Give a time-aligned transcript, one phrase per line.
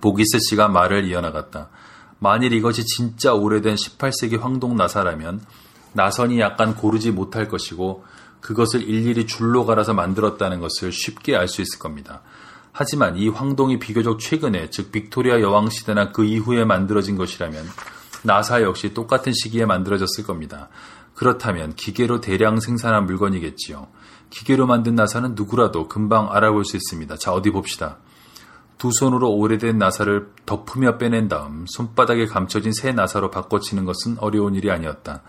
[0.00, 1.68] 보기스 씨가 말을 이어나갔다.
[2.18, 5.40] 만일 이것이 진짜 오래된 18세기 황동 나사라면
[5.92, 8.04] 나선이 약간 고르지 못할 것이고
[8.40, 12.22] 그것을 일일이 줄로 갈아서 만들었다는 것을 쉽게 알 수 있을 겁니다.
[12.72, 17.64] 하지만 이 황동이 비교적 최근에 즉 빅토리아 여왕 시대나 그 이후에 만들어진 것이라면
[18.22, 20.68] 나사 역시 똑같은 시기에 만들어졌을 겁니다.
[21.14, 23.86] 그렇다면 기계로 대량 생산한 물건이겠지요.
[24.30, 27.16] 기계로 만든 나사는 누구라도 금방 알아볼 수 있습니다.
[27.18, 27.98] 자, 어디 봅시다.
[28.84, 34.70] 두 손으로 오래된 나사를 덮으며 빼낸 다음 손바닥에 감춰진 새 나사로 바꿔치는 것은 어려운 일이
[34.70, 35.22] 아니었다.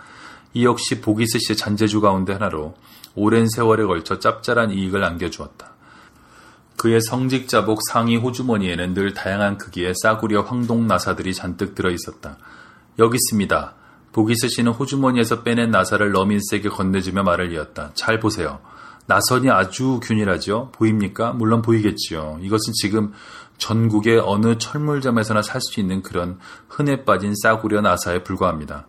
[0.54, 2.74] 이 역시 보기스 씨의 잔재주 가운데 하나로
[3.16, 5.72] 오랜 세월에 걸쳐 짭짤한 이익을 안겨주었다.
[6.76, 12.38] 그의 성직자복 상의 호주머니에는 늘 다양한 크기의 싸구려 황동 나사들이 잔뜩 들어 있었다.
[13.00, 13.74] 여기 있습니다.
[14.12, 17.92] 보기스 씨는 호주머니에서 빼낸 나사를 러민스에게 건네주며 말을 이었다.
[17.94, 18.60] 잘 보세요.
[19.08, 20.72] 나선이 아주 균일하죠.
[20.74, 21.34] 보입니까?
[21.34, 22.40] 물론 보이겠지요.
[22.42, 23.14] 이것은 지금
[23.58, 28.88] 전국의 어느 철물점에서나 살 수 있는 그런 흔해 빠진 싸구려 나사에 불과합니다.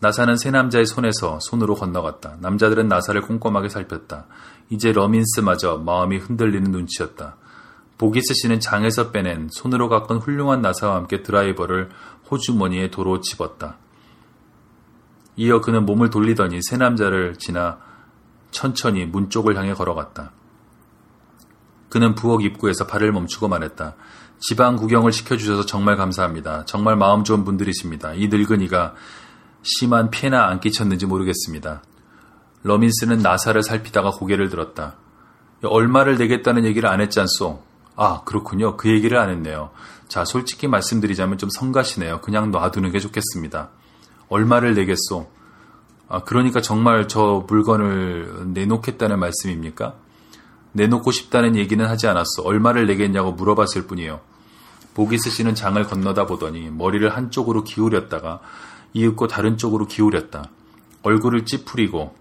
[0.00, 2.36] 나사는 세 남자의 손에서 손으로 건너갔다.
[2.40, 4.26] 남자들은 나사를 꼼꼼하게 살폈다.
[4.70, 7.36] 이제 러민스마저 마음이 흔들리는 눈치였다.
[7.98, 11.90] 보기스 씨는 장에서 빼낸 손으로 깎은 훌륭한 나사와 함께 드라이버를
[12.30, 13.76] 호주머니에 도로 집었다.
[15.36, 17.78] 이어 그는 몸을 돌리더니 세 남자를 지나
[18.50, 20.32] 천천히 문 쪽을 향해 걸어갔다.
[21.88, 23.94] 그는 부엌 입구에서 발을 멈추고 말했다.
[24.38, 26.64] 지방 구경을 시켜주셔서 정말 감사합니다.
[26.64, 28.14] 정말 마음 좋은 분들이십니다.
[28.14, 28.94] 이 늙은이가
[29.62, 31.82] 심한 피해나 안 끼쳤는지 모르겠습니다.
[32.62, 34.94] 러민스는 나사를 살피다가 고개를 들었다.
[35.62, 37.62] 얼마를 내겠다는 얘기를 안 했지 않소?
[37.96, 38.76] 아, 그렇군요.
[38.76, 39.70] 그 얘기를 안 했네요.
[40.08, 42.20] 자, 솔직히 말씀드리자면 좀 성가시네요.
[42.22, 43.68] 그냥 놔두는 게 좋겠습니다.
[44.28, 45.30] 얼마를 내겠소?
[46.12, 49.94] 아, 그러니까 정말 저 물건을 내놓겠다는 말씀입니까?
[50.72, 52.42] 내놓고 싶다는 얘기는 하지 않았어.
[52.42, 54.20] 얼마를 내겠냐고 물어봤을 뿐이에요.
[54.92, 58.40] 보기스 씨는 장을 건너다 보더니 머리를 한쪽으로 기울였다가
[58.92, 60.50] 이윽고 다른 쪽으로 기울였다.
[61.02, 62.16] 얼굴을 찌푸리고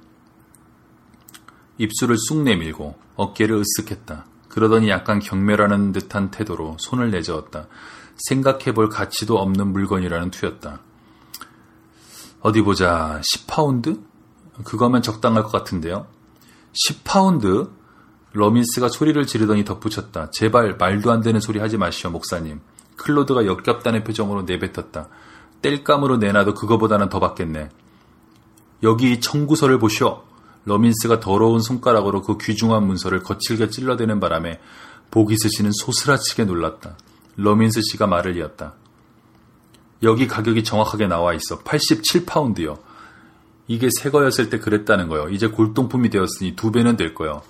[1.80, 4.24] 입술을 쑥 내밀고 어깨를 으쓱했다.
[4.50, 7.68] 그러더니 약간 경멸하는 듯한 태도로 손을 내저었다.
[8.28, 10.82] 생각해볼 가치도 없는 물건이라는 투였다.
[12.42, 13.22] 어디 보자.
[13.22, 14.02] 10파운드?
[14.64, 16.08] 그거면 적당할 것 같은데요.
[16.88, 17.70] 10파운드?
[18.32, 20.30] 러민스가 소리를 지르더니 덧붙였다.
[20.32, 22.62] 제발 말도 안 되는 소리 하지 마시오, 목사님.
[22.96, 25.10] 클로드가 역겹다는 표정으로 내뱉었다.
[25.62, 27.70] 땔감으로 내놔도 그거보다는 더 받겠네.
[28.84, 30.24] 여기 청구서를 보시오.
[30.66, 34.60] 러민스가 더러운 손가락으로 그 귀중한 문서를 거칠게 찔러대는 바람에
[35.12, 36.98] 보기스 씨는 소스라치게 놀랐다.
[37.36, 38.76] 러민스 씨가 말을 이었다.
[40.04, 41.60] 여기 가격이 정확하게 나와 있어.
[41.60, 42.80] 87파운드요.
[43.68, 45.30] 이게 새 거였을 때 그랬다는 거요.
[45.30, 47.42] 이제 골동품이 되었으니 두 배는 될 거요.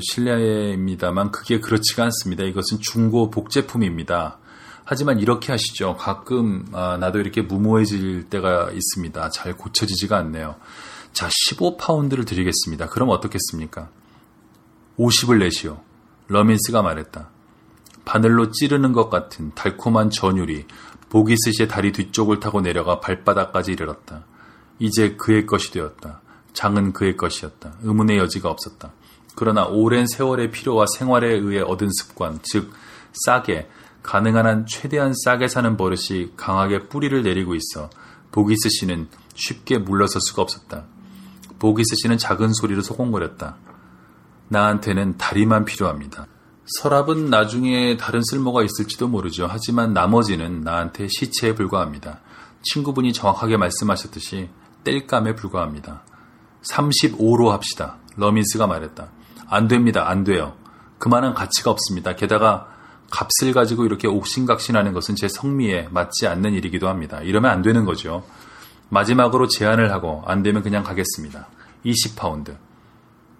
[0.00, 2.44] 실례입니다만 그게 그렇지가 않습니다.
[2.44, 4.38] 이것은 중고 복제품입니다.
[4.84, 5.96] 하지만 이렇게 하시죠.
[5.96, 9.30] 가끔 아, 나도 이렇게 무모해질 때가 있습니다.
[9.30, 10.56] 잘 고쳐지지가 않네요.
[11.12, 12.88] 자, 15파운드를 드리겠습니다.
[12.88, 13.88] 그럼 어떻겠습니까?
[14.98, 15.80] 50을 내시오.
[16.28, 17.30] 러민스가 말했다.
[18.04, 20.66] 바늘로 찌르는 것 같은 달콤한 전율이
[21.14, 24.24] 보기스시의 다리 뒤쪽을 타고 내려가 발바닥까지 이르렀다.
[24.80, 26.20] 이제 그의 것이 되었다.
[26.54, 27.74] 장은 그의 것이었다.
[27.82, 28.92] 의문의 여지가 없었다.
[29.36, 32.72] 그러나 오랜 세월의 필요와 생활에 의해 얻은 습관, 즉
[33.12, 33.68] 싸게
[34.02, 37.90] 가능한 한 최대한 싸게 사는 버릇이 강하게 뿌리를 내리고 있어
[38.32, 40.84] 보기스 씨는 쉽게 물러설 수가 없었다.
[41.60, 43.56] 보기스 씨는 작은 소리로 소곤거렸다.
[44.48, 46.26] 나한테는 다리만 필요합니다.
[46.66, 49.46] 서랍은 나중에 다른 쓸모가 있을지도 모르죠.
[49.48, 52.20] 하지만 나머지는 나한테 시체에 불과합니다.
[52.62, 54.48] 친구분이 정확하게 말씀하셨듯이
[54.84, 56.02] 뗄감에 불과합니다.
[56.70, 57.98] 35로 합시다.
[58.16, 59.10] 러민스가 말했다.
[59.46, 60.08] 안 됩니다.
[60.08, 60.54] 안 돼요.
[60.98, 62.14] 그만한 가치가 없습니다.
[62.16, 62.68] 게다가
[63.10, 67.20] 값을 가지고 이렇게 옥신각신하는 것은 제 성미에 맞지 않는 일이기도 합니다.
[67.20, 68.24] 이러면 안 되는 거죠.
[68.88, 71.48] 마지막으로 제안을 하고 안 되면 그냥 가겠습니다.
[71.84, 72.56] 20파운드.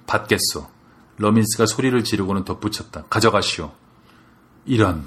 [0.07, 0.74] 받겠소.
[1.17, 3.05] 러민스가 소리를 지르고는 덧붙였다.
[3.09, 3.73] 가져가시오.
[4.67, 5.05] 이런.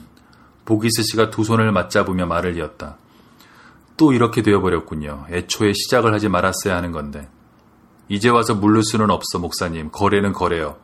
[0.66, 2.98] 보기스 씨가 두 손을 맞잡으며 말을 이었다.
[3.96, 5.28] 또 이렇게 되어버렸군요.
[5.32, 7.28] 애초에 시작을 하지 말았어야 하는 건데.
[8.10, 9.90] 이제 와서 물를 수는 없어, 목사님.
[9.92, 10.78] 거래는 거래요.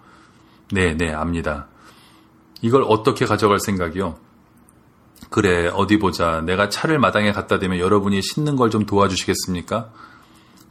[0.72, 1.68] 네, 네, 압니다.
[2.62, 4.18] 이걸 어떻게 가져갈 생각이요?
[5.30, 6.42] 그래, 어디 보자.
[6.42, 9.90] 내가 차를 마당에 갖다 대면 여러분이 싣는 걸 좀 도와주시겠습니까?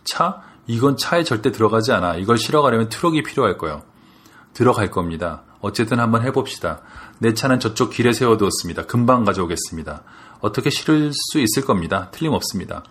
[0.05, 0.43] 차?
[0.67, 2.17] 이건 차에 절대 들어가지 않아.
[2.17, 3.83] 이걸 실어 가려면 트럭이 필요할 거요.
[4.53, 5.43] 들어갈 겁니다.
[5.61, 6.81] 어쨌든 한번 해봅시다.
[7.19, 8.87] 내 차는 저쪽 길에 세워두었습니다.
[8.87, 10.03] 금방 가져오겠습니다.
[10.41, 12.11] 어떻게 실을 수 있을 겁니다.
[12.11, 12.83] 틀림없습니다.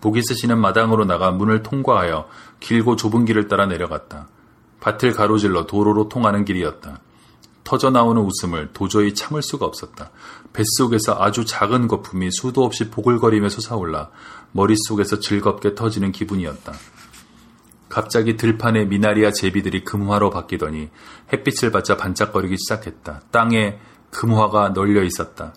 [0.00, 2.28] 보기스 씨는 마당으로 나가 문을 통과하여
[2.60, 4.28] 길고 좁은 길을 따라 내려갔다.
[4.80, 7.00] 밭을 가로질러 도로로 통하는 길이었다.
[7.64, 10.10] 터져 나오는 웃음을 도저히 참을 수가 없었다.
[10.52, 14.10] 뱃속에서 아주 작은 거품이 수도 없이 보글거리며 솟아올라
[14.52, 16.74] 머릿속에서 즐겁게 터지는 기분이었다.
[17.94, 20.90] 갑자기 들판의 미나리아 제비들이 금화로 바뀌더니
[21.32, 23.20] 햇빛을 받자 반짝거리기 시작했다.
[23.30, 23.78] 땅에
[24.10, 25.54] 금화가 널려 있었다.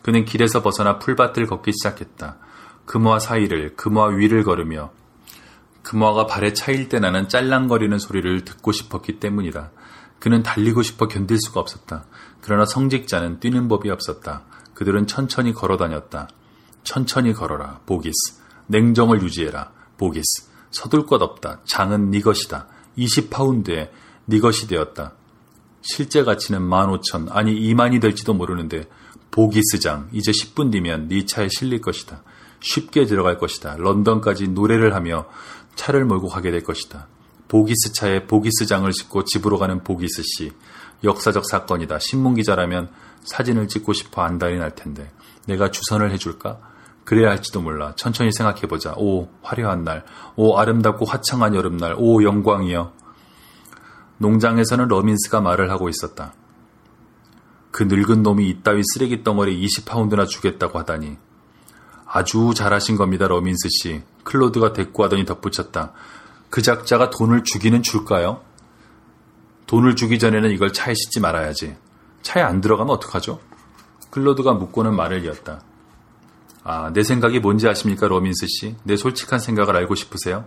[0.00, 2.36] 그는 길에서 벗어나 풀밭을 걷기 시작했다.
[2.84, 4.92] 금화 사이를, 금화 위를 걸으며
[5.82, 9.72] 금화가 발에 차일 때 나는 짤랑거리는 소리를 듣고 싶었기 때문이다.
[10.20, 12.04] 그는 달리고 싶어 견딜 수가 없었다.
[12.40, 14.44] 그러나 성직자는 뛰는 법이 없었다.
[14.74, 16.28] 그들은 천천히 걸어 다녔다.
[16.84, 18.40] 천천히 걸어라, 보기스.
[18.68, 20.49] 냉정을 유지해라, 보기스.
[20.70, 21.60] 서둘 것 없다.
[21.64, 22.66] 장은 네 것이다.
[22.98, 23.90] 20파운드에
[24.26, 25.14] 네 것이 되었다.
[25.82, 28.84] 실제 가치는 15,000 아니 2만이 될지도 모르는데
[29.30, 32.22] 보기스장 이제 10분 뒤면 네 차에 실릴 것이다.
[32.60, 33.76] 쉽게 들어갈 것이다.
[33.78, 35.26] 런던까지 노래를 하며
[35.74, 37.08] 차를 몰고 가게 될 것이다.
[37.48, 40.52] 보기스 차에 보기스장을 싣고 집으로 가는 보기스 씨.
[41.02, 41.98] 역사적 사건이다.
[41.98, 42.90] 신문 기자라면
[43.24, 45.10] 사진을 찍고 싶어 안달이 날 텐데.
[45.46, 46.60] 내가 주선을 해줄까?
[47.10, 47.92] 그래야 할지도 몰라.
[47.96, 48.94] 천천히 생각해보자.
[48.96, 50.04] 오, 화려한 날.
[50.36, 51.96] 오, 아름답고 화창한 여름날.
[51.98, 52.92] 오, 영광이여.
[54.18, 56.34] 농장에서는 러민스가 말을 하고 있었다.
[57.72, 61.16] 그 늙은 놈이 이따위 쓰레기 덩어리 20파운드나 주겠다고 하다니.
[62.06, 64.02] 아주 잘하신 겁니다, 러민스 씨.
[64.22, 65.92] 클로드가 대꾸하더니 덧붙였다.
[66.48, 68.40] 그 작자가 돈을 주기는 줄까요?
[69.66, 71.76] 돈을 주기 전에는 이걸 차에 싣지 말아야지.
[72.22, 73.40] 차에 안 들어가면 어떡하죠?
[74.10, 75.62] 클로드가 묻고는 말을 이었다.
[76.62, 78.76] 아, 내 생각이 뭔지 아십니까, 러민스 씨?
[78.84, 80.44] 내 솔직한 생각을 알고 싶으세요?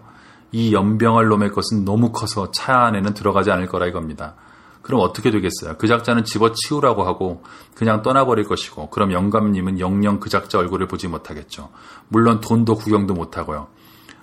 [0.51, 4.35] 이 염병할 놈의 것은 너무 커서 차 안에는 들어가지 않을 거라 이겁니다.
[4.83, 5.77] 그럼 어떻게 되겠어요?
[5.77, 7.41] 그 작자는 집어치우라고 하고
[7.73, 11.69] 그냥 떠나버릴 것이고 그럼 영감님은 영영 그 작자 얼굴을 보지 못하겠죠.
[12.09, 13.67] 물론 돈도 구경도 못하고요.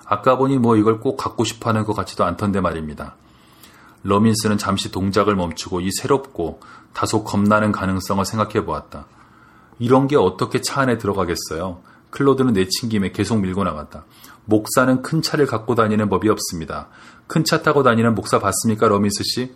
[0.05, 3.17] 아까 보니 뭐 이걸 꼭 갖고 싶어 하는 것 같지도 않던데 말입니다.
[4.03, 6.61] 러민스는 잠시 동작을 멈추고 이 새롭고
[6.93, 9.07] 다소 겁나는 가능성을 생각해 보았다.
[9.81, 11.81] 이런 게 어떻게 차 안에 들어가겠어요?
[12.11, 14.05] 클로드는 내친 김에 계속 밀고 나갔다.
[14.45, 16.89] 목사는 큰 차를 갖고 다니는 법이 없습니다.
[17.27, 19.55] 큰 차 타고 다니는 목사 봤습니까, 러민스 씨?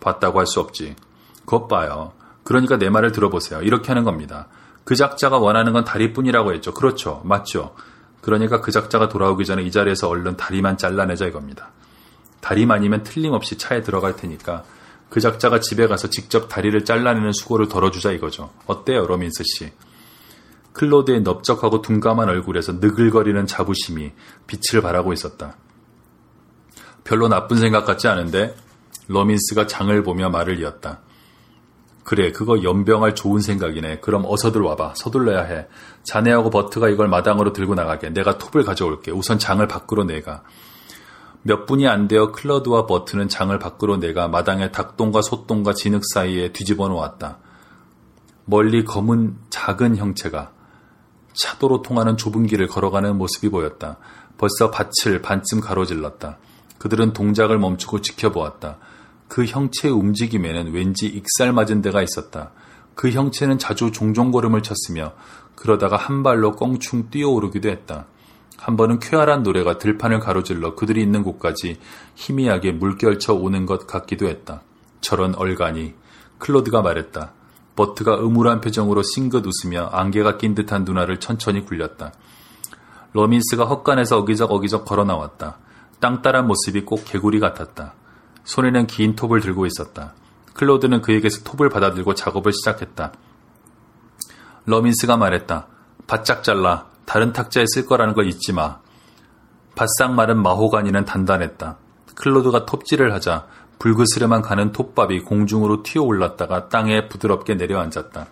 [0.00, 0.96] 봤다고 할 수 없지.
[1.44, 2.12] 그것 봐요.
[2.44, 3.60] 그러니까 내 말을 들어보세요.
[3.62, 4.48] 이렇게 하는 겁니다.
[4.84, 6.72] 그 작자가 원하는 건 다리뿐이라고 했죠.
[6.72, 7.20] 그렇죠.
[7.24, 7.74] 맞죠.
[8.22, 11.70] 그러니까 그 작자가 돌아오기 전에 이 자리에서 얼른 다리만 잘라내자 이겁니다.
[12.40, 14.64] 다리만이면 틀림없이 차에 들어갈 테니까
[15.10, 18.50] 그 작자가 집에 가서 직접 다리를 잘라내는 수고를 덜어주자 이거죠.
[18.66, 19.72] 어때요, 로민스 씨?
[20.72, 24.12] 클로드의 넓적하고 둔감한 얼굴에서 느글거리는 자부심이
[24.46, 25.56] 빛을 발하고 있었다.
[27.02, 28.54] 별로 나쁜 생각 같지 않은데
[29.08, 31.00] 러민스가 장을 보며 말을 이었다.
[32.04, 34.00] 그래, 그거 연병할 좋은 생각이네.
[34.00, 34.94] 그럼 어서들 와봐.
[34.96, 35.66] 서둘러야 해.
[36.04, 38.10] 자네하고 버트가 이걸 마당으로 들고 나가게.
[38.10, 39.10] 내가 톱을 가져올게.
[39.10, 40.42] 우선 장을 밖으로 내가.
[41.42, 46.88] 몇 분이 안 되어 클러드와 버트는 장을 밖으로 내가 마당에 닭똥과 소똥과 진흙 사이에 뒤집어
[46.88, 47.38] 놓았다.
[48.44, 50.52] 멀리 검은 작은 형체가
[51.32, 53.96] 차도로 통하는 좁은 길을 걸어가는 모습이 보였다.
[54.36, 56.38] 벌써 밭을 반쯤 가로질렀다.
[56.78, 58.78] 그들은 동작을 멈추고 지켜보았다.
[59.28, 62.50] 그 형체의 움직임에는 왠지 익살 맞은 데가 있었다.
[62.94, 65.12] 그 형체는 자주 종종 걸음을 쳤으며
[65.54, 68.06] 그러다가 한 발로 껑충 뛰어오르기도 했다.
[68.60, 71.78] 한 번은 쾌활한 노래가 들판을 가로질러 그들이 있는 곳까지
[72.14, 74.62] 희미하게 물결쳐 오는 것 같기도 했다.
[75.00, 75.94] 저런 얼간이
[76.38, 77.32] 클로드가 말했다.
[77.74, 82.12] 버트가 음울한 표정으로 싱긋 웃으며 안개가 낀 듯한 눈알을 천천히 굴렸다.
[83.14, 85.56] 러민스가 헛간에서 어기적 어기적 걸어 나왔다.
[86.00, 87.94] 땅딸한 모습이 꼭 개구리 같았다.
[88.44, 90.12] 손에는 긴 톱을 들고 있었다.
[90.52, 93.12] 클로드는 그에게서 톱을 받아들고 작업을 시작했다.
[94.66, 95.66] 러민스가 말했다.
[96.06, 96.90] 바짝 잘라.
[97.10, 98.78] 다른 탁자에 쓸 거라는 걸 잊지 마.
[99.74, 101.76] 바싹 마른 마호가니는 단단했다.
[102.14, 103.48] 클로드가 톱질을 하자
[103.80, 108.28] 불그스름한 가는 톱밥이 공중으로 튀어 올랐다가 땅에 부드럽게 내려앉았다.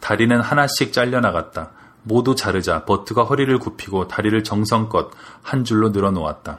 [0.00, 1.70] 다리는 하나씩 잘려나갔다.
[2.02, 5.12] 모두 자르자 버트가 허리를 굽히고 다리를 정성껏
[5.44, 6.58] 한 줄로 늘어놓았다.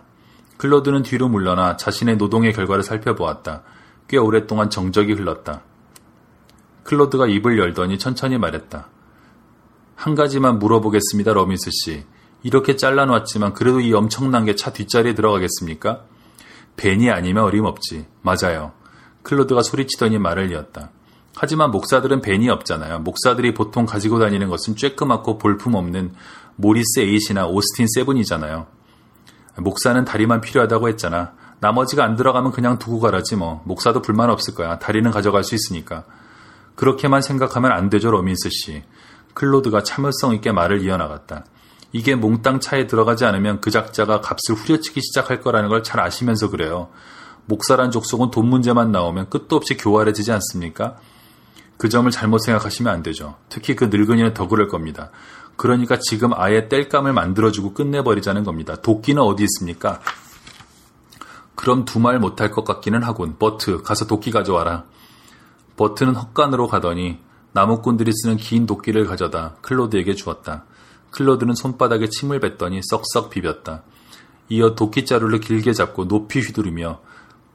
[0.55, 3.63] 클로드는 뒤로 물러나 자신의 노동의 결과를 살펴보았다.
[4.07, 5.59] 꽤 오랫동안 정적이 흘렀다.
[6.85, 8.87] 클로드가 입을 열더니 천천히 말했다.
[9.97, 12.05] 한 가지만 물어보겠습니다, 러민스 씨.
[12.43, 16.03] 이렇게 잘라놨지만 그래도 이 엄청난 게 차 뒷자리에 들어가겠습니까?
[16.77, 18.05] 밴이 아니면 어림없지.
[18.21, 18.73] 맞아요.
[19.23, 20.91] 클로드가 소리치더니 말을 이었다.
[21.35, 22.99] 하지만 목사들은 밴이 없잖아요.
[22.99, 26.13] 목사들이 보통 가지고 다니는 것은 쬐끄맣고 볼품없는
[26.55, 28.67] Morris Eight이나 Austin Seven이잖아요.
[29.57, 31.33] 목사는 다리만 필요하다고 했잖아.
[31.59, 33.63] 나머지가 안 들어가면 그냥 두고 가라지 뭐.
[33.65, 34.77] 목사도 불만 없을 거야.
[34.77, 36.03] 다리는 가져갈 수 있으니까.
[36.75, 38.83] 그렇게만 생각하면 안 되죠, 러민스 씨.
[39.37, 41.45] 클로드가 참을성 있게 말을 이어나갔다.
[41.91, 46.89] 이게 몽땅 차에 들어가지 않으면 그 작자가 값을 후려치기 시작할 거라는 걸 잘 아시면서 그래요.
[47.45, 50.95] 목사란 족속은 돈 문제만 나오면 끝도 없이 교활해지지 않습니까?
[51.77, 53.35] 그 점을 잘못 생각하시면 안 되죠.
[53.47, 55.11] 특히 그 늙은이는 더 그럴 겁니다.
[55.55, 58.75] 그러니까 지금 아예 땔감을 만들어주고 끝내버리자는 겁니다.
[58.81, 60.01] 도끼는 어디 있습니까?
[61.53, 63.37] 그럼 두 말 못할 것 같기는 하군.
[63.37, 64.85] 버트, 가서 도끼 가져와라.
[65.75, 67.19] 버트는 헛간으로 가더니
[67.57, 70.65] 나무꾼들이 쓰는 긴 도끼를 가져다 클로드에게 주었다.
[71.09, 73.81] 클로드는 손바닥에 침을 뱉더니 썩썩 비볐다.
[74.49, 76.99] 이어 도끼자루를 길게 잡고 높이 휘두르며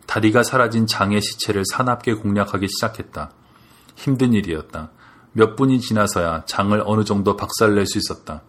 [0.07, 3.31] 다리가 사라진 장의 시체를 사납게 공략하기 시작했다.
[3.95, 4.91] 힘든 일이었다.
[5.35, 8.43] 몇 분이 지나서야 장을 어느 정도 박살낼 수 있었다.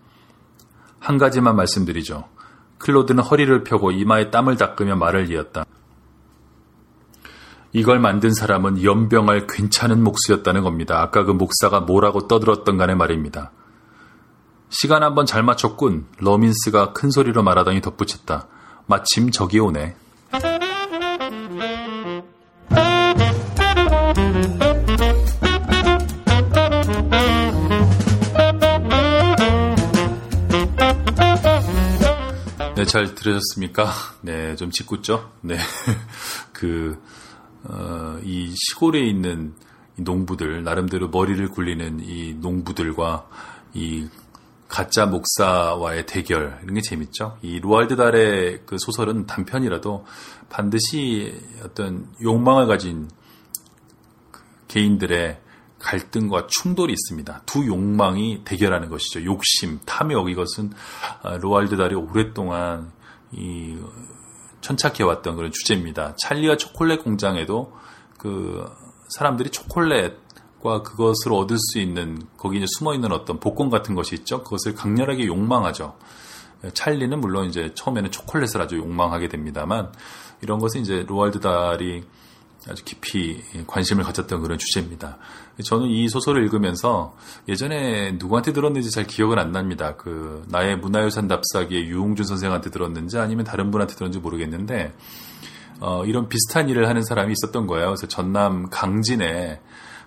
[0.97, 2.27] 한 가지만 말씀드리죠.
[2.79, 5.65] 클로드는 허리를 펴고 이마에 땀을 닦으며 말을 이었다.
[7.75, 11.01] 이걸 만든 사람은 연병할 괜찮은 목수였다는 겁니다.
[11.01, 13.51] 아까 그 목사가 뭐라고 떠들었던 간에 말입니다.
[14.69, 16.05] 시간 한번 잘 맞췄군.
[16.19, 18.47] 러민스가 큰 소리로 말하더니 덧붙였다.
[18.85, 19.95] 마침 저기 오네.
[32.75, 33.89] 네, 잘 들으셨습니까?
[34.21, 35.31] 네, 좀 짓궂죠?
[35.41, 35.57] 네.
[36.53, 36.99] 그,
[37.63, 39.53] 어, 이 시골에 있는
[39.97, 43.27] 이 농부들, 나름대로 머리를 굴리는 이 농부들과
[43.73, 44.07] 이
[44.67, 47.37] 가짜 목사와의 대결, 이런 게 재밌죠?
[47.41, 50.05] 이 로알드 달의 그 소설은 단편이라도
[50.49, 53.07] 반드시 어떤 욕망을 가진
[54.31, 55.39] 그 개인들의
[55.77, 57.43] 갈등과 충돌이 있습니다.
[57.45, 59.23] 두 욕망이 대결하는 것이죠.
[59.25, 60.71] 욕심, 탐욕 이것은
[61.21, 62.91] 아, 로알드 달이 오랫동안
[63.31, 63.77] 이
[64.63, 66.15] 천착해왔던 그런 주제입니다.
[66.17, 67.73] 찰리와 초콜릿 공장에도
[68.17, 68.65] 그
[69.09, 74.43] 사람들이 초콜릿과 그것을 얻을 수 있는 거기 이제 숨어 있는 어떤 복권 같은 것이 있죠.
[74.43, 75.95] 그것을 강렬하게 욕망하죠.
[76.73, 79.91] 찰리는 물론 이제 처음에는 초콜릿을 아주 욕망하게 됩니다만
[80.41, 82.05] 이런 것은 이제 로알드 달이
[82.69, 85.17] 아주 깊이 관심을 가졌던 그런 주제입니다.
[85.63, 87.15] 저는 이 소설을 읽으면서
[87.47, 89.95] 예전에 누구한테 들었는지 잘 기억은 안 납니다.
[89.95, 94.93] 그 나의 문화유산 답사기의 유홍준 선생한테 들었는지 아니면 다른 분한테 들었는지 모르겠는데
[95.79, 97.87] 어, 이런 비슷한 일을 하는 사람이 있었던 거예요.
[97.87, 99.59] 그래서 전남 강진에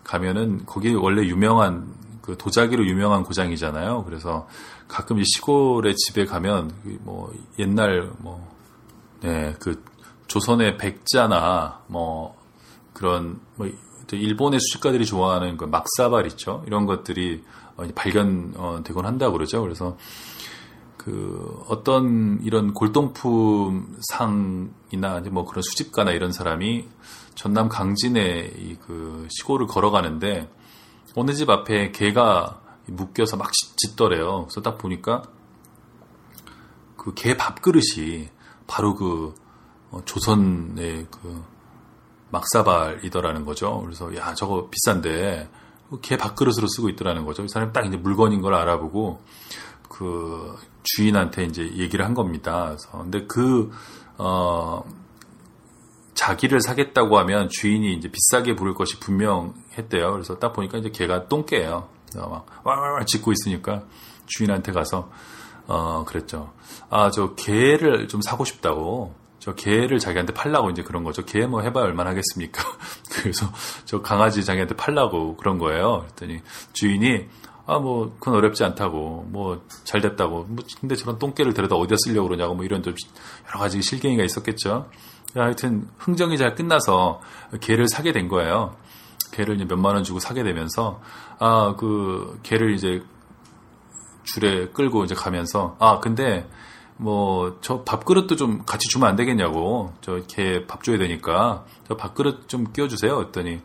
[0.05, 4.05] 가면은 거기 원래 유명한 그 도자기로 유명한 고장이잖아요.
[4.05, 4.49] 그래서
[4.89, 8.49] 가끔 이 시골의 집에 가면 뭐 옛날 뭐
[9.21, 9.83] 네, 그
[10.27, 12.36] 조선의 백자나 뭐
[12.97, 13.69] 그런 뭐
[14.11, 16.65] 일본의 수집가들이 좋아하는 그 막사발 있죠.
[16.67, 17.45] 이런 것들이
[17.77, 19.61] 어, 발견되곤 한다고 그러죠.
[19.61, 19.99] 그래서
[20.97, 26.89] 그 어떤 이런 골동품 상이나 뭐 그런 수집가나 이런 사람이
[27.35, 30.51] 전남 강진의 그 시골을 걸어가는데
[31.17, 34.47] 어느 집 앞에 개가 묶여서 막 짖더래요.
[34.47, 35.23] 그래서 딱 보니까
[36.97, 38.31] 그 개 밥그릇이
[38.67, 39.35] 바로 그
[39.91, 41.56] 어, 조선의 그
[42.31, 43.81] 막사발이더라는 거죠.
[43.83, 45.49] 그래서 야 저거 비싼데
[46.03, 47.45] 개 밥그릇으로 쓰고 있더라는 거죠.
[47.45, 49.21] 이 사람이 딱 이제 물건인 걸 알아보고
[49.89, 52.67] 그 주인한테 이제 얘기를 한 겁니다.
[52.67, 53.71] 그래서 근데 그
[54.19, 54.83] 어,
[56.15, 60.13] 자기를 사겠다고 하면 주인이 이제 비싸게 부를 것이 분명했대요.
[60.13, 61.89] 그래서 딱 보니까 이제 개가 똥개예요.
[62.17, 63.85] 막 와와와 짖고 있으니까
[64.27, 65.11] 주인한테 가서
[65.67, 66.53] 어 그랬죠.
[66.89, 69.15] 아 저 개를 좀 사고 싶다고
[69.47, 71.25] 저 개를 자기한테 팔라고 이제 그런 거죠.
[71.25, 72.65] 개 뭐 해봐야 얼마나 하겠습니까?
[73.13, 73.47] 그래서
[73.85, 76.01] 저 강아지 자기한테 팔라고 그런 거예요.
[76.01, 77.29] 그랬더니 주인이
[77.69, 82.29] 아, 뭐, 그건 어렵지 않다고, 뭐, 잘 됐다고, 뭐, 근데 저런 똥개를 데려다 어디다 쓰려고
[82.29, 82.95] 그러냐고, 뭐, 이런 좀
[83.49, 84.89] 여러 가지 실갱이가 있었겠죠.
[85.35, 87.21] 하여튼, 흥정이 잘 끝나서
[87.61, 88.77] 개를 사게 된 거예요.
[89.33, 91.01] 개를 몇만 원 주고 사게 되면서,
[91.41, 93.03] 아, 그, 개를 이제
[94.23, 96.49] 줄에 끌고 이제 가면서, 아, 근데,
[96.99, 99.93] 뭐, 저 밥그릇도 좀 같이 주면 안 되겠냐고.
[100.01, 101.65] 저개밥 줘야 되니까.
[101.89, 103.21] 저 밥그릇 좀 끼워주세요.
[103.21, 103.61] 했더니,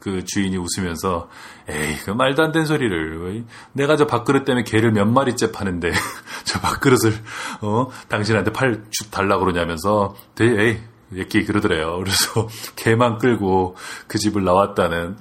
[0.00, 1.28] 그 주인이 웃으면서,
[1.68, 3.44] 에이, 그 말도 안 되는 소리를.
[3.72, 5.92] 내가 저 밥그릇 때문에 개를 몇 마리째 파는데,
[6.44, 7.12] 저 밥그릇을,
[7.62, 10.80] 어, 당신한테 팔, 주, 달라고 그러냐면서, 에이,
[11.16, 11.98] 얘기 그러더래요.
[11.98, 15.16] 그래서 개만 끌고 그 집을 나왔다는,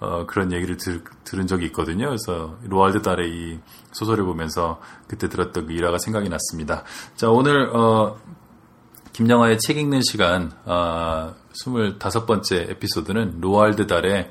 [0.00, 2.06] 어, 그런 얘기를 들, 들은 적이 있거든요.
[2.06, 3.58] 그래서 로알드 달의 이
[3.92, 6.84] 소설을 보면서 그때 들었던 그 일화가 생각이 났습니다.
[7.16, 8.18] 자, 오늘, 어,
[9.12, 14.30] 김영하의 책 읽는 시간, 어, 25번째 에피소드는 로알드 달의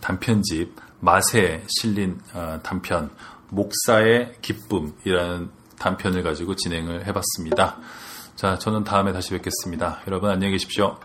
[0.00, 3.10] 단편집, 맛에 실린 어, 단편,
[3.48, 7.78] 목사의 기쁨이라는 단편을 가지고 진행을 해봤습니다.
[8.40, 10.00] 자, 저는 다음에 다시 뵙겠습니다.
[10.06, 10.96] 여러분 안녕히 계십시오.